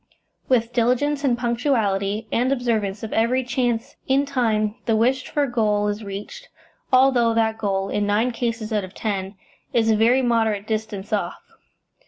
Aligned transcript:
With 0.49 0.73
diligence 0.73 1.23
and 1.23 1.37
punctuality, 1.37 2.25
and 2.31 2.51
observance 2.51 3.03
of 3.03 3.13
every 3.13 3.43
chance, 3.43 3.97
in 4.07 4.25
time 4.25 4.73
the 4.87 4.95
wished 4.95 5.27
for 5.27 5.45
goal 5.45 5.89
is 5.89 6.03
reached, 6.03 6.49
although 6.91 7.35
that 7.35 7.59
goal, 7.59 7.89
in 7.89 8.07
nine 8.07 8.31
cases 8.31 8.73
out 8.73 8.83
of 8.83 8.95
ten, 8.95 9.35
is 9.73 9.91
a 9.91 9.95
very 9.95 10.23
moderate 10.23 10.65
distance 10.65 11.13
off. 11.13 11.37